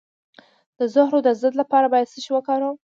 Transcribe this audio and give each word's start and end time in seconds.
د 0.79 0.81
زهرو 0.93 1.19
د 1.27 1.29
ضد 1.41 1.53
لپاره 1.61 1.87
باید 1.93 2.11
څه 2.11 2.17
شی 2.23 2.31
وکاروم؟ 2.33 2.75